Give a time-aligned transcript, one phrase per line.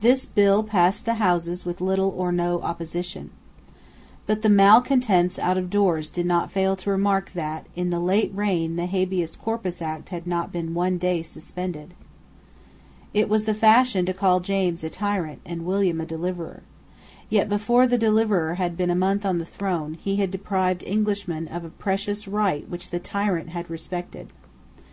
[0.00, 3.30] This bill passed the two Houses with little or no opposition.
[4.26, 8.32] But the malecontents out of doors did not fail to remark that, in the late
[8.34, 11.94] reign, the Habeas Corpus Act had not been one day suspended.
[13.14, 16.64] It was the fashion to call James a tyrant, and William a deliverer.
[17.30, 21.46] Yet, before the deliverer had been a month on the throne, he had deprived Englishmen
[21.46, 24.26] of a precious right which the tyrant had respected.